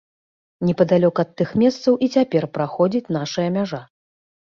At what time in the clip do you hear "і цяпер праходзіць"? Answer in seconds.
2.07-3.07